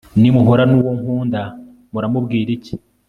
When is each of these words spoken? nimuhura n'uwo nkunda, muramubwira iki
nimuhura 0.19 0.63
n'uwo 0.69 0.91
nkunda, 0.99 1.41
muramubwira 1.91 2.49
iki 2.57 2.73